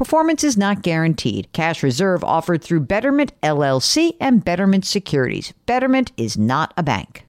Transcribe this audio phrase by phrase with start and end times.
[0.00, 1.52] Performance is not guaranteed.
[1.52, 5.52] Cash reserve offered through Betterment LLC and Betterment Securities.
[5.66, 7.26] Betterment is not a bank.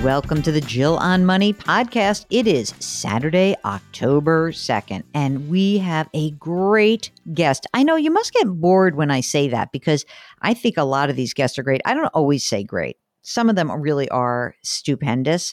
[0.00, 2.24] Welcome to the Jill on Money podcast.
[2.30, 7.66] It is Saturday, October 2nd, and we have a great guest.
[7.74, 10.04] I know you must get bored when I say that because
[10.42, 11.80] I think a lot of these guests are great.
[11.84, 15.52] I don't always say great, some of them really are stupendous.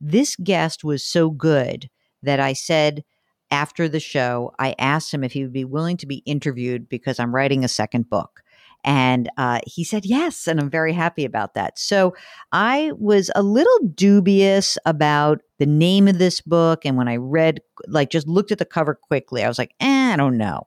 [0.00, 1.90] This guest was so good
[2.22, 3.04] that I said
[3.50, 7.18] after the show, I asked him if he would be willing to be interviewed because
[7.18, 8.42] I'm writing a second book.
[8.82, 10.46] And uh, he said yes.
[10.46, 11.78] And I'm very happy about that.
[11.78, 12.14] So
[12.52, 16.86] I was a little dubious about the name of this book.
[16.86, 20.12] And when I read, like, just looked at the cover quickly, I was like, eh,
[20.12, 20.66] I don't know.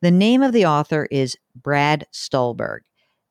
[0.00, 2.82] The name of the author is Brad Stulberg.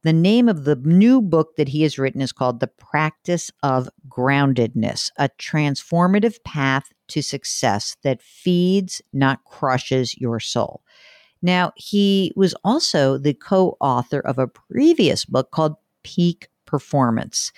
[0.04, 3.90] The name of the new book that he has written is called The Practice of
[4.10, 10.82] Groundedness, a transformative path to success that feeds, not crushes your soul.
[11.44, 17.52] Now, he was also the co author of a previous book called Peak Performance.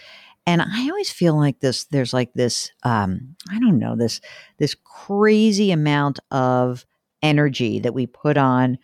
[0.45, 4.21] And I always feel like this, there's like this, um, I don't know, this,
[4.57, 6.85] this crazy amount of
[7.23, 8.77] energy that we put on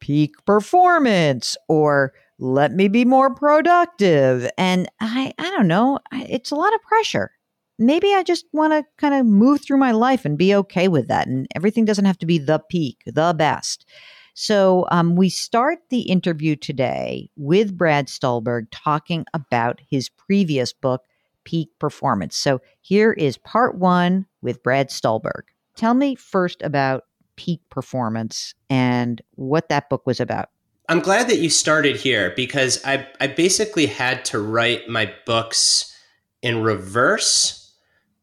[0.00, 4.48] peak performance or let me be more productive.
[4.56, 7.32] And I, I don't know, it's a lot of pressure.
[7.78, 11.08] Maybe I just want to kind of move through my life and be okay with
[11.08, 11.28] that.
[11.28, 13.86] And everything doesn't have to be the peak, the best.
[14.34, 21.02] So um, we start the interview today with Brad Stulberg talking about his previous book,
[21.42, 22.36] Peak Performance.
[22.36, 25.42] So here is part one with Brad Stulberg.
[25.74, 27.02] Tell me first about
[27.34, 30.50] Peak Performance and what that book was about.
[30.88, 35.96] I'm glad that you started here because I, I basically had to write my books
[36.42, 37.57] in reverse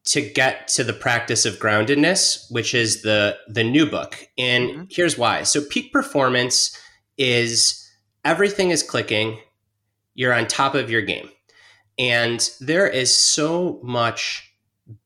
[0.06, 4.26] to get to the practice of groundedness, which is the the new book.
[4.38, 4.84] And mm-hmm.
[4.90, 5.42] here's why.
[5.42, 6.76] So peak performance
[7.18, 7.82] is
[8.24, 9.38] everything is clicking,
[10.14, 11.28] you're on top of your game.
[11.98, 14.46] And there is so much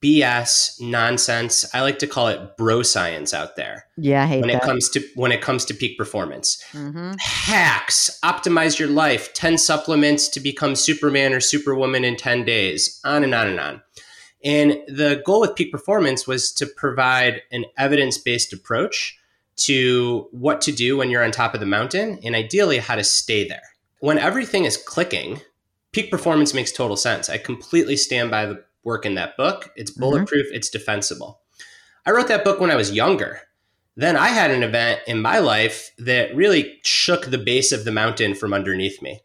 [0.02, 1.64] BS nonsense.
[1.74, 3.86] I like to call it bro science out there.
[3.96, 4.56] Yeah, when that.
[4.56, 6.62] it comes to when it comes to peak performance.
[6.72, 7.12] Mm-hmm.
[7.18, 13.24] Hacks, optimize your life, 10 supplements to become Superman or Superwoman in 10 days, on
[13.24, 13.82] and on and on.
[14.42, 19.18] And the goal with peak performance was to provide an evidence-based approach
[19.56, 23.04] to what to do when you're on top of the mountain and ideally how to
[23.04, 23.62] stay there.
[24.00, 25.42] When everything is clicking,
[25.92, 27.28] peak performance makes total sense.
[27.28, 29.70] I completely stand by the work in that book.
[29.76, 30.00] It's mm-hmm.
[30.00, 30.56] bulletproof, mm-hmm.
[30.56, 31.40] it's defensible.
[32.06, 33.40] I wrote that book when I was younger.
[33.96, 37.92] Then I had an event in my life that really shook the base of the
[37.92, 39.20] mountain from underneath me.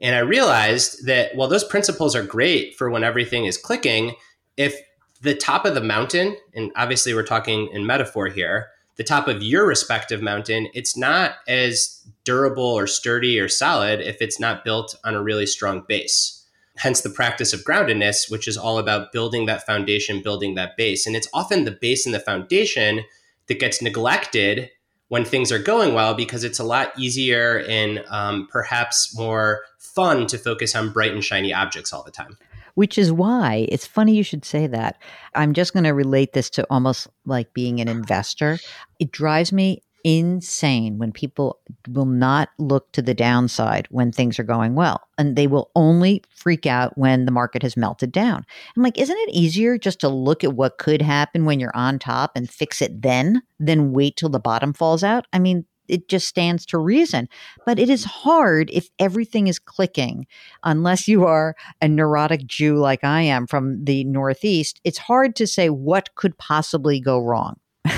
[0.00, 4.14] And I realized that while those principles are great for when everything is clicking,
[4.56, 4.78] if
[5.22, 9.42] the top of the mountain, and obviously we're talking in metaphor here, the top of
[9.42, 14.96] your respective mountain, it's not as durable or sturdy or solid if it's not built
[15.04, 16.36] on a really strong base
[16.76, 21.06] hence the practice of groundedness, which is all about building that foundation, building that base.
[21.06, 23.02] And it's often the base and the foundation
[23.46, 24.70] that gets neglected
[25.08, 30.26] when things are going well because it's a lot easier and um, perhaps more fun
[30.26, 32.36] to focus on bright and shiny objects all the time.
[32.76, 35.02] Which is why it's funny you should say that.
[35.34, 38.58] I'm just going to relate this to almost like being an investor.
[39.00, 41.58] It drives me insane when people
[41.88, 46.22] will not look to the downside when things are going well and they will only
[46.30, 48.46] freak out when the market has melted down.
[48.76, 51.98] I'm like, isn't it easier just to look at what could happen when you're on
[51.98, 55.26] top and fix it then than wait till the bottom falls out?
[55.32, 57.28] I mean, it just stands to reason.
[57.64, 60.26] But it is hard if everything is clicking,
[60.62, 64.80] unless you are a neurotic Jew like I am from the Northeast.
[64.84, 67.56] It's hard to say what could possibly go wrong.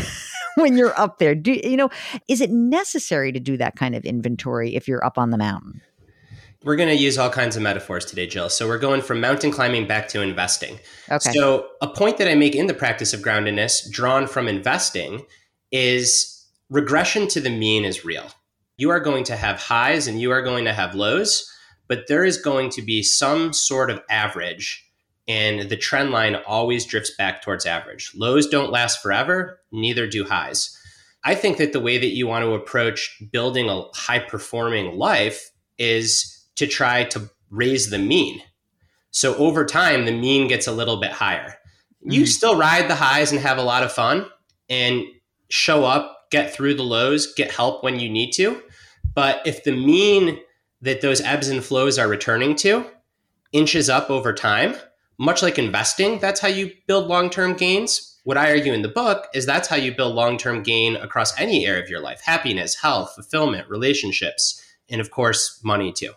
[0.56, 1.88] when you're up there do you know
[2.26, 5.80] is it necessary to do that kind of inventory if you're up on the mountain
[6.64, 8.48] we're going to use all kinds of metaphors today, Jill.
[8.48, 10.78] So we're going from mountain climbing back to investing.
[11.10, 11.30] Okay.
[11.32, 15.24] So a point that I make in the practice of groundedness, drawn from investing,
[15.70, 16.37] is
[16.70, 18.30] regression to the mean is real.
[18.76, 21.52] You are going to have highs and you are going to have lows,
[21.88, 24.84] but there is going to be some sort of average,
[25.26, 28.12] and the trend line always drifts back towards average.
[28.14, 30.76] Lows don't last forever, neither do highs.
[31.24, 35.50] I think that the way that you want to approach building a high performing life
[35.76, 38.40] is to try to raise the mean.
[39.10, 41.56] So over time, the mean gets a little bit higher.
[42.02, 42.26] You mm-hmm.
[42.26, 44.26] still ride the highs and have a lot of fun
[44.68, 45.02] and
[45.48, 48.62] show up get through the lows, get help when you need to.
[49.14, 50.38] But if the mean
[50.80, 52.86] that those ebbs and flows are returning to
[53.52, 54.76] inches up over time,
[55.18, 58.20] much like investing, that's how you build long term gains.
[58.24, 61.38] What I argue in the book is that's how you build long term gain across
[61.40, 66.12] any area of your life happiness, health, fulfillment, relationships, and of course, money too.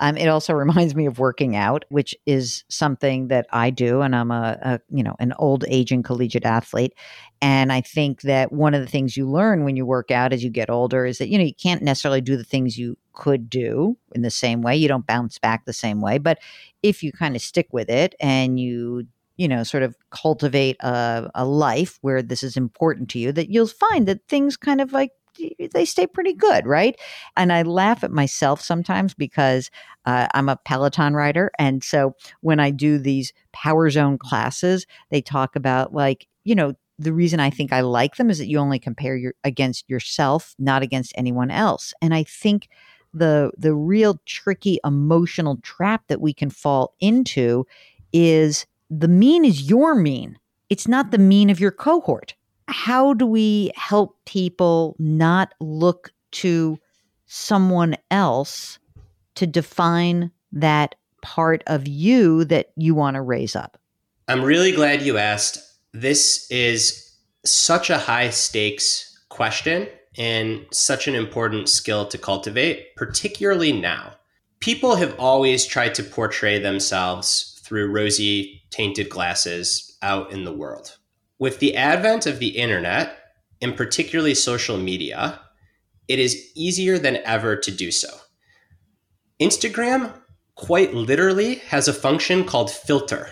[0.00, 4.14] Um, it also reminds me of working out, which is something that I do, and
[4.14, 6.94] I'm a, a, you know an old aging collegiate athlete.
[7.40, 10.42] And I think that one of the things you learn when you work out as
[10.42, 13.50] you get older is that you know you can't necessarily do the things you could
[13.50, 14.76] do in the same way.
[14.76, 16.38] You don't bounce back the same way, but
[16.82, 19.06] if you kind of stick with it and you
[19.38, 23.48] you know, sort of cultivate a, a life where this is important to you, that
[23.48, 25.12] you'll find that things kind of like
[25.72, 26.98] they stay pretty good, right?
[27.36, 29.70] And I laugh at myself sometimes because
[30.04, 31.50] uh, I'm a Peloton rider.
[31.58, 36.74] And so when I do these Power Zone classes, they talk about like, you know,
[36.98, 40.54] the reason I think I like them is that you only compare your against yourself,
[40.58, 41.94] not against anyone else.
[42.02, 42.68] And I think
[43.14, 47.66] the the real tricky emotional trap that we can fall into
[48.12, 50.38] is the mean is your mean.
[50.70, 52.34] It's not the mean of your cohort
[52.68, 56.78] how do we help people not look to
[57.26, 58.78] someone else
[59.34, 63.80] to define that part of you that you want to raise up?
[64.28, 65.58] I'm really glad you asked.
[65.92, 69.88] This is such a high stakes question
[70.18, 74.12] and such an important skill to cultivate, particularly now.
[74.60, 80.97] People have always tried to portray themselves through rosy tainted glasses out in the world.
[81.38, 83.16] With the advent of the internet,
[83.60, 85.40] and particularly social media,
[86.08, 88.08] it is easier than ever to do so.
[89.40, 90.12] Instagram
[90.56, 93.30] quite literally has a function called filter.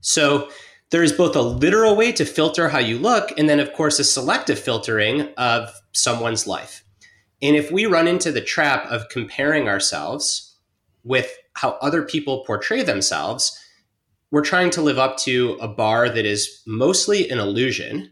[0.00, 0.50] So
[0.90, 3.98] there is both a literal way to filter how you look, and then, of course,
[3.98, 6.84] a selective filtering of someone's life.
[7.40, 10.58] And if we run into the trap of comparing ourselves
[11.02, 13.58] with how other people portray themselves,
[14.32, 18.10] we're trying to live up to a bar that is mostly an illusion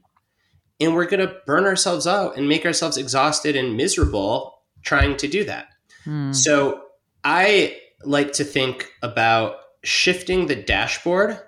[0.79, 5.29] and we're going to burn ourselves out and make ourselves exhausted and miserable trying to
[5.29, 5.69] do that.
[6.05, 6.33] Hmm.
[6.33, 6.83] So
[7.25, 11.39] I like to think about shifting the dashboard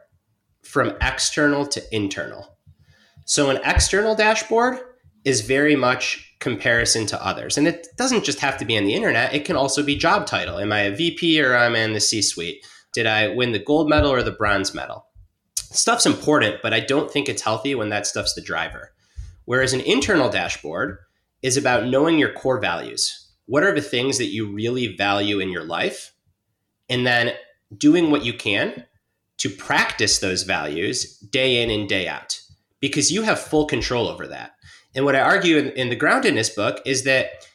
[0.62, 2.56] from external to internal.
[3.24, 4.78] So an external dashboard
[5.24, 7.56] is very much comparison to others.
[7.56, 10.26] And it doesn't just have to be on the internet, it can also be job
[10.26, 10.58] title.
[10.58, 12.66] Am I a VP or am I in the C suite?
[12.92, 15.06] Did I win the gold medal or the bronze medal?
[15.56, 18.92] Stuff's important, but I don't think it's healthy when that stuff's the driver.
[19.46, 20.98] Whereas an internal dashboard
[21.42, 23.30] is about knowing your core values.
[23.46, 26.12] What are the things that you really value in your life?
[26.88, 27.32] And then
[27.76, 28.84] doing what you can
[29.38, 32.38] to practice those values day in and day out
[32.80, 34.52] because you have full control over that.
[34.94, 37.46] And what I argue in, in the groundedness book is that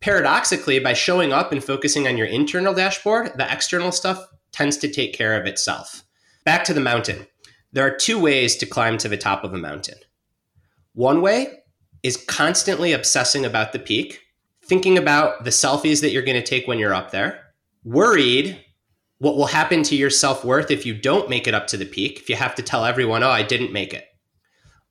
[0.00, 4.88] paradoxically, by showing up and focusing on your internal dashboard, the external stuff tends to
[4.88, 6.04] take care of itself.
[6.44, 7.26] Back to the mountain.
[7.72, 9.98] There are two ways to climb to the top of a mountain.
[10.94, 11.60] One way
[12.02, 14.20] is constantly obsessing about the peak,
[14.64, 17.40] thinking about the selfies that you're going to take when you're up there,
[17.84, 18.64] worried
[19.18, 21.84] what will happen to your self worth if you don't make it up to the
[21.84, 24.06] peak, if you have to tell everyone, oh, I didn't make it.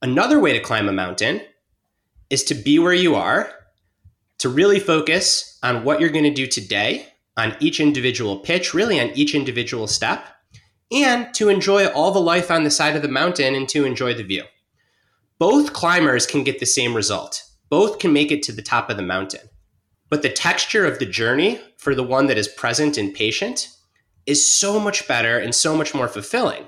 [0.02, 1.42] Another way to climb a mountain
[2.30, 3.52] is to be where you are,
[4.38, 7.08] to really focus on what you're going to do today
[7.40, 10.28] on each individual pitch, really on each individual step,
[10.92, 14.14] and to enjoy all the life on the side of the mountain and to enjoy
[14.14, 14.44] the view.
[15.40, 17.44] Both climbers can get the same result.
[17.70, 19.48] both can make it to the top of the mountain.
[20.10, 23.68] But the texture of the journey for the one that is present and patient
[24.26, 26.66] is so much better and so much more fulfilling.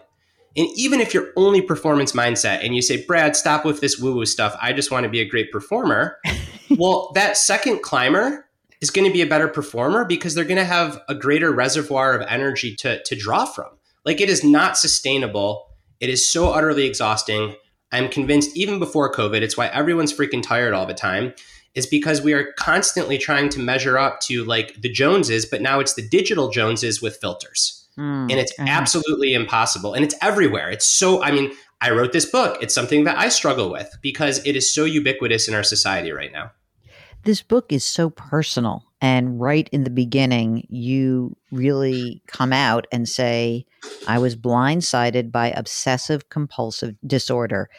[0.55, 4.13] And even if you're only performance mindset and you say, Brad, stop with this woo
[4.13, 6.17] woo stuff, I just want to be a great performer.
[6.77, 8.45] well, that second climber
[8.81, 12.13] is going to be a better performer because they're going to have a greater reservoir
[12.13, 13.69] of energy to, to draw from.
[14.05, 15.69] Like it is not sustainable.
[15.99, 17.55] It is so utterly exhausting.
[17.91, 21.33] I'm convinced even before COVID, it's why everyone's freaking tired all the time,
[21.75, 25.79] is because we are constantly trying to measure up to like the Joneses, but now
[25.79, 27.87] it's the digital Joneses with filters.
[27.97, 28.69] Mm, and it's uh-huh.
[28.69, 29.93] absolutely impossible.
[29.93, 30.71] And it's everywhere.
[30.71, 32.57] It's so, I mean, I wrote this book.
[32.61, 36.31] It's something that I struggle with because it is so ubiquitous in our society right
[36.31, 36.51] now.
[37.23, 38.83] This book is so personal.
[38.99, 43.65] And right in the beginning, you really come out and say,
[44.07, 47.69] I was blindsided by obsessive compulsive disorder.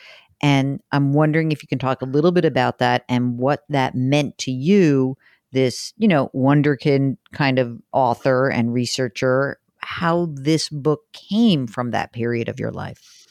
[0.41, 3.95] And I'm wondering if you can talk a little bit about that and what that
[3.95, 5.17] meant to you,
[5.53, 12.13] this, you know, wonderkin kind of author and researcher, how this book came from that
[12.13, 13.27] period of your life.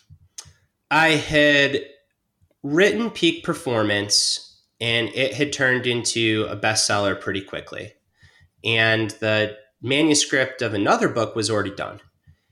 [0.90, 1.82] I had
[2.64, 4.51] written Peak Performance
[4.82, 7.94] and it had turned into a bestseller pretty quickly.
[8.66, 12.02] And the manuscript of another book was already done.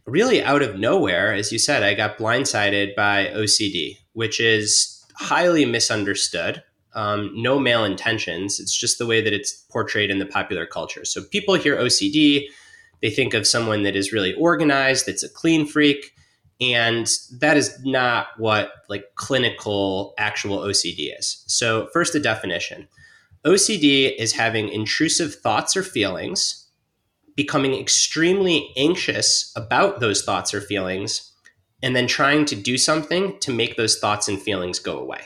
[0.06, 5.66] Really, out of nowhere, as you said, I got blindsided by OCD, which is highly
[5.66, 6.64] misunderstood.
[6.94, 8.60] Um, no malintentions.
[8.60, 11.06] It's just the way that it's portrayed in the popular culture.
[11.06, 12.46] So people hear OCD,
[13.02, 16.14] they think of someone that is really organized, that's a clean freak.
[16.62, 21.44] And that is not what like clinical actual OCD is.
[21.48, 22.88] So, first, the definition
[23.46, 26.68] OCD is having intrusive thoughts or feelings,
[27.36, 31.32] becoming extremely anxious about those thoughts or feelings,
[31.82, 35.22] and then trying to do something to make those thoughts and feelings go away.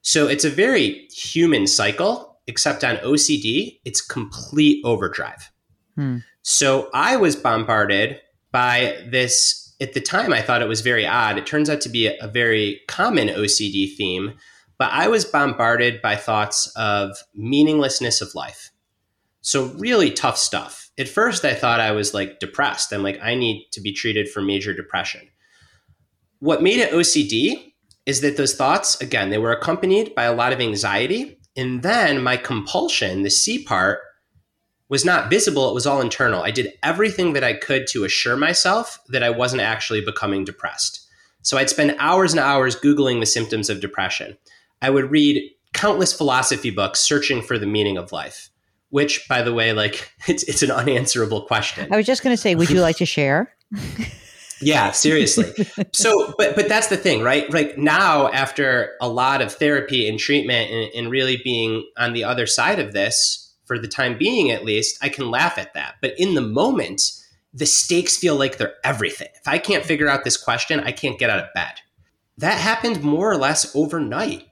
[0.00, 5.50] So, it's a very human cycle, except on OCD, it's complete overdrive.
[5.96, 6.18] Hmm.
[6.50, 8.20] So I was bombarded
[8.52, 9.67] by this.
[9.80, 11.38] At the time, I thought it was very odd.
[11.38, 14.34] It turns out to be a, a very common OCD theme,
[14.78, 18.70] but I was bombarded by thoughts of meaninglessness of life.
[19.40, 20.90] So, really tough stuff.
[20.98, 22.92] At first, I thought I was like depressed.
[22.92, 25.28] I'm like, I need to be treated for major depression.
[26.40, 27.72] What made it OCD
[28.04, 31.38] is that those thoughts, again, they were accompanied by a lot of anxiety.
[31.56, 34.00] And then my compulsion, the C part,
[34.88, 35.68] was not visible.
[35.68, 36.42] It was all internal.
[36.42, 41.06] I did everything that I could to assure myself that I wasn't actually becoming depressed.
[41.42, 44.36] So I'd spend hours and hours Googling the symptoms of depression.
[44.82, 48.50] I would read countless philosophy books searching for the meaning of life,
[48.90, 51.92] which, by the way, like it's, it's an unanswerable question.
[51.92, 53.54] I was just going to say, would you like to share?
[54.60, 55.52] yeah, seriously.
[55.94, 57.52] So, but but that's the thing, right?
[57.52, 62.24] Like now, after a lot of therapy and treatment, and, and really being on the
[62.24, 65.96] other side of this, for the time being at least, I can laugh at that.
[66.02, 67.02] But in the moment,
[67.52, 69.28] the stakes feel like they're everything.
[69.36, 71.74] If I can't figure out this question, I can't get out of bed.
[72.38, 74.46] That happened more or less overnight,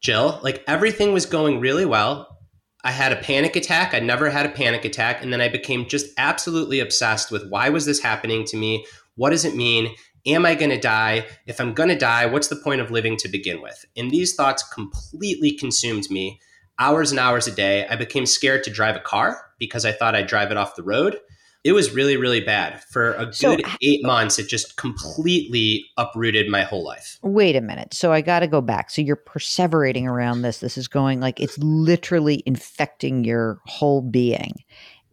[0.00, 0.40] Jill.
[0.42, 2.38] Like everything was going really well.
[2.84, 3.94] I had a panic attack.
[3.94, 5.22] I never had a panic attack.
[5.22, 8.86] And then I became just absolutely obsessed with why was this happening to me?
[9.16, 9.94] What does it mean?
[10.26, 11.26] Am I going to die?
[11.46, 13.84] If I'm going to die, what's the point of living to begin with?
[13.96, 16.40] And these thoughts completely consumed me
[16.78, 17.86] hours and hours a day.
[17.88, 20.82] I became scared to drive a car because I thought I'd drive it off the
[20.82, 21.18] road.
[21.64, 22.82] It was really, really bad.
[22.84, 27.18] For a good so, eight months, it just completely uprooted my whole life.
[27.22, 27.92] Wait a minute.
[27.92, 28.90] So I got to go back.
[28.90, 30.60] So you're perseverating around this.
[30.60, 34.52] This is going like it's literally infecting your whole being.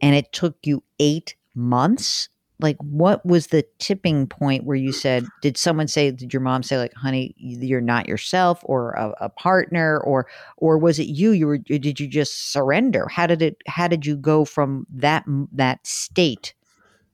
[0.02, 4.96] And it took you eight months like what was the tipping point where you mm.
[4.96, 9.26] said did someone say did your mom say like honey you're not yourself or a,
[9.26, 13.08] a, partner or or was it you you were did you just surrender?
[13.08, 16.54] How did it how did you go from that that state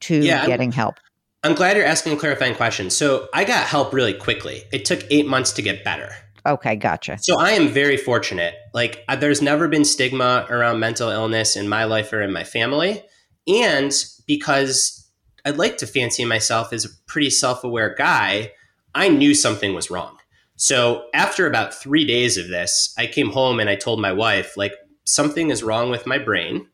[0.01, 0.95] to yeah, getting I'm, help?
[1.43, 2.89] I'm glad you're asking a clarifying question.
[2.89, 4.63] So i got help really quickly.
[4.71, 6.11] It took eight months to get better.
[6.45, 7.17] Okay gotcha.
[7.19, 8.55] So i am very fortunate.
[8.73, 13.03] Like there's never been stigma around mental illness in my life or in my family.
[13.47, 13.91] And
[14.27, 15.00] because
[15.45, 18.51] I'd like to fancy myself as a pretty self aware guy,
[18.93, 20.17] I knew something was wrong.
[20.55, 24.55] So after about three days of this, I came home and I told my wife,
[24.57, 24.73] like,
[25.05, 26.67] something is wrong with my brain.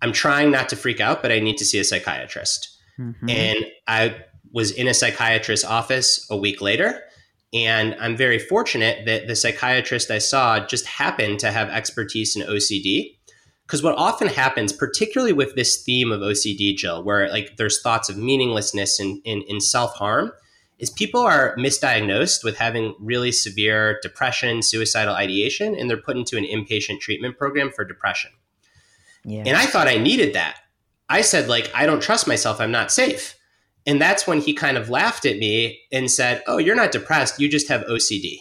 [0.00, 2.68] I'm trying not to freak out, but I need to see a psychiatrist.
[2.98, 3.28] Mm-hmm.
[3.28, 4.16] And I
[4.52, 7.02] was in a psychiatrist's office a week later.
[7.52, 12.42] And I'm very fortunate that the psychiatrist I saw just happened to have expertise in
[12.42, 13.17] OCD.
[13.68, 18.08] Because what often happens, particularly with this theme of OCD, Jill, where like there's thoughts
[18.08, 20.32] of meaninglessness and, and, and self harm,
[20.78, 26.38] is people are misdiagnosed with having really severe depression, suicidal ideation, and they're put into
[26.38, 28.30] an inpatient treatment program for depression.
[29.22, 29.42] Yeah.
[29.44, 30.56] And I thought I needed that.
[31.10, 32.62] I said, like, I don't trust myself.
[32.62, 33.38] I'm not safe.
[33.86, 37.38] And that's when he kind of laughed at me and said, Oh, you're not depressed.
[37.38, 38.38] You just have OCD.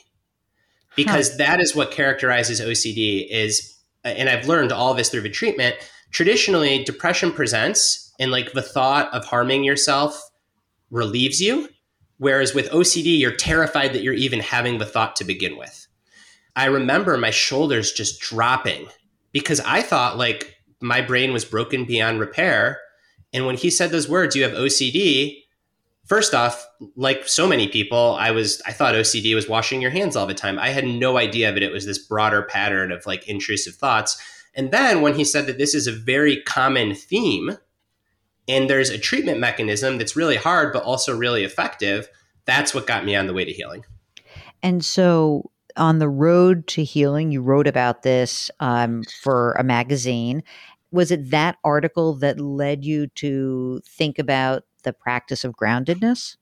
[0.96, 1.38] Because huh.
[1.40, 5.76] that is what characterizes OCD is, and I've learned all this through the treatment.
[6.12, 10.22] Traditionally, depression presents and like the thought of harming yourself
[10.90, 11.70] relieves you.
[12.18, 15.88] Whereas with OCD, you're terrified that you're even having the thought to begin with.
[16.56, 18.88] I remember my shoulders just dropping
[19.32, 22.80] because I thought like my brain was broken beyond repair.
[23.34, 25.44] And when he said those words, you have OCD,
[26.08, 30.16] first off, like so many people, I was I thought OCD was washing your hands
[30.16, 30.58] all the time.
[30.58, 34.18] I had no idea that it was this broader pattern of like intrusive thoughts.
[34.56, 37.58] And then when he said that this is a very common theme
[38.48, 42.10] and there's a treatment mechanism that's really hard but also really effective,
[42.46, 43.86] that's what got me on the way to healing.
[44.64, 50.42] And so on the road to healing, you wrote about this um, for a magazine.
[50.92, 56.38] Was it that article that led you to think about the practice of groundedness?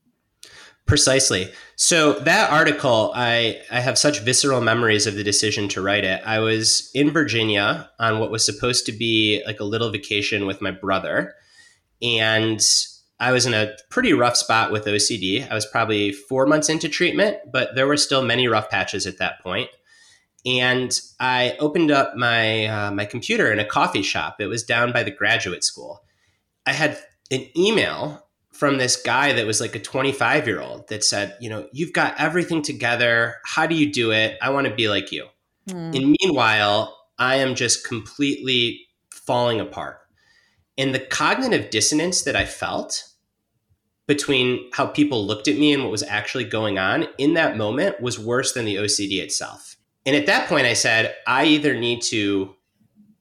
[0.86, 1.52] Precisely.
[1.75, 6.22] So that article, I, I have such visceral memories of the decision to write it.
[6.24, 10.62] I was in Virginia on what was supposed to be like a little vacation with
[10.62, 11.34] my brother.
[12.04, 12.62] And
[13.20, 15.50] I was in a pretty rough spot with OCD.
[15.50, 19.18] I was probably four months into treatment, but there were still many rough patches at
[19.18, 19.70] that point.
[20.46, 24.36] And I opened up my uh, my computer in a coffee shop.
[24.40, 26.04] It was down by the graduate school.
[26.68, 27.00] I had
[27.32, 28.25] an email
[28.55, 31.91] from this guy that was like a 25 year old that said, you know, you've
[31.91, 33.35] got everything together.
[33.43, 34.38] How do you do it?
[34.41, 35.27] I want to be like you.
[35.69, 35.95] Mm.
[35.95, 38.81] And meanwhile, I am just completely
[39.12, 39.97] falling apart.
[40.77, 43.03] And the cognitive dissonance that I felt
[44.07, 48.00] between how people looked at me and what was actually going on in that moment
[48.00, 49.75] was worse than the OCD itself.
[50.05, 52.55] And at that point, I said, I either need to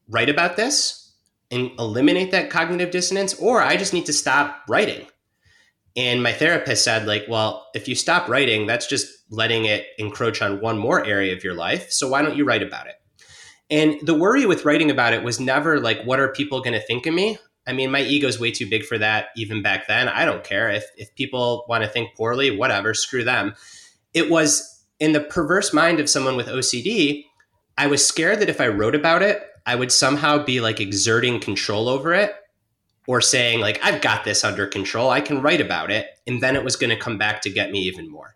[0.07, 1.13] write about this
[1.51, 5.07] and eliminate that cognitive dissonance, or I just need to stop writing
[5.95, 10.41] and my therapist said, like, well, if you stop writing, that's just letting it encroach
[10.41, 11.89] on one more area of your life.
[11.91, 12.95] So why don't you write about it?
[13.69, 16.85] And the worry with writing about it was never like, what are people going to
[16.85, 17.37] think of me?
[17.65, 20.07] I mean, my ego's way too big for that even back then.
[20.09, 20.69] I don't care.
[20.69, 23.55] If, if people want to think poorly, whatever, screw them.
[24.13, 27.23] It was in the perverse mind of someone with OCD,
[27.77, 31.39] I was scared that if I wrote about it, I would somehow be like exerting
[31.39, 32.35] control over it
[33.07, 36.55] or saying like I've got this under control, I can write about it, and then
[36.55, 38.35] it was going to come back to get me even more.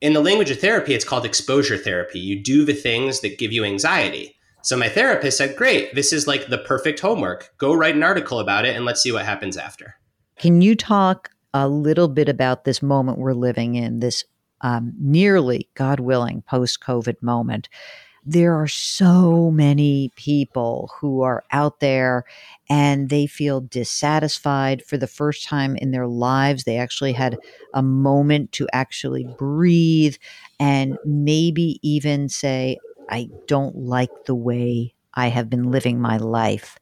[0.00, 2.18] In the language of therapy, it's called exposure therapy.
[2.18, 4.36] You do the things that give you anxiety.
[4.62, 7.50] So my therapist said, "Great, this is like the perfect homework.
[7.58, 9.96] Go write an article about it and let's see what happens after."
[10.38, 14.24] Can you talk a little bit about this moment we're living in, this
[14.62, 17.68] um, nearly, God willing, post COVID moment?
[18.24, 22.24] There are so many people who are out there
[22.68, 26.64] and they feel dissatisfied for the first time in their lives.
[26.64, 27.38] They actually had
[27.74, 30.16] a moment to actually breathe
[30.58, 32.78] and maybe even say,
[33.08, 36.78] I don't like the way I have been living my life.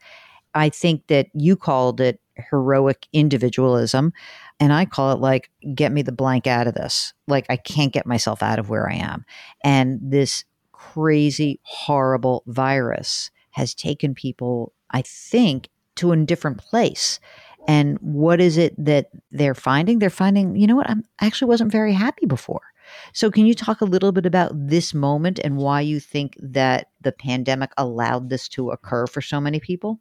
[0.54, 2.20] I think that you called it
[2.50, 4.12] heroic individualism.
[4.60, 7.12] And I call it like, get me the blank out of this.
[7.26, 9.24] Like, I can't get myself out of where I am.
[9.62, 10.44] And this
[10.78, 17.18] crazy, horrible virus has taken people, I think, to a different place.
[17.66, 19.98] And what is it that they're finding?
[19.98, 22.62] They're finding, you know what, I'm, actually wasn't very happy before.
[23.12, 26.88] So, can you talk a little bit about this moment and why you think that
[27.02, 30.00] the pandemic allowed this to occur for so many people?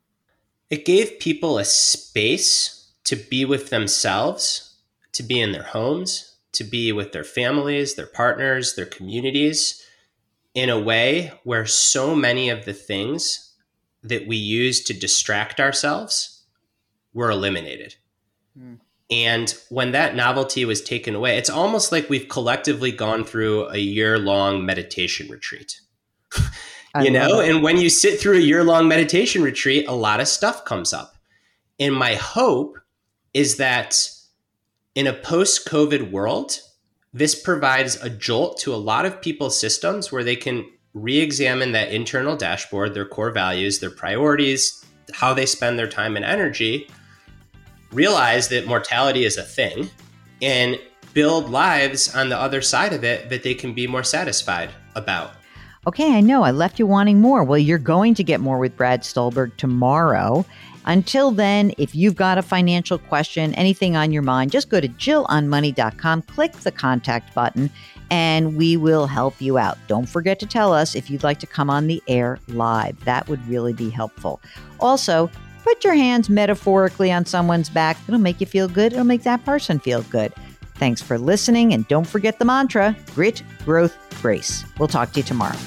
[0.69, 4.75] It gave people a space to be with themselves,
[5.13, 9.83] to be in their homes, to be with their families, their partners, their communities,
[10.57, 13.53] in a way where so many of the things
[14.01, 16.45] that we use to distract ourselves
[17.13, 17.93] were eliminated.
[18.59, 18.79] Mm.
[19.11, 23.77] And when that novelty was taken away, it's almost like we've collectively gone through a
[23.77, 25.79] year long meditation retreat.
[27.03, 30.27] you know, and when you sit through a year long meditation retreat, a lot of
[30.27, 31.17] stuff comes up.
[31.79, 32.79] And my hope
[33.31, 34.09] is that
[34.95, 36.61] in a post COVID world,
[37.17, 41.91] this provides a jolt to a lot of people's systems where they can re-examine that
[41.91, 46.89] internal dashboard, their core values, their priorities, how they spend their time and energy,
[47.91, 49.89] realize that mortality is a thing,
[50.41, 50.77] and
[51.13, 55.31] build lives on the other side of it that they can be more satisfied about.
[55.87, 57.43] Okay, I know I left you wanting more.
[57.43, 60.45] Well, you're going to get more with Brad Stulberg tomorrow.
[60.87, 64.87] Until then, if you've got a financial question, anything on your mind, just go to
[64.87, 67.69] jillonmoney.com, click the contact button,
[68.09, 69.77] and we will help you out.
[69.87, 73.03] Don't forget to tell us if you'd like to come on the air live.
[73.03, 74.39] That would really be helpful.
[74.79, 75.29] Also,
[75.65, 77.97] put your hands metaphorically on someone's back.
[78.07, 80.33] It'll make you feel good, it'll make that person feel good.
[80.75, 84.63] Thanks for listening, and don't forget the mantra grit, growth, grace.
[84.79, 85.57] We'll talk to you tomorrow.